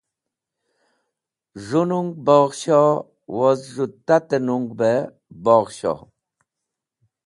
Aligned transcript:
Z̃hũ 1.65 1.83
nung 1.89 2.09
Boghsho 2.25 2.83
woz 3.35 3.59
z̃hũ 3.73 3.93
tat-e 4.05 4.37
nung 4.45 4.67
be 4.77 4.91
Boghsho. 5.43 5.93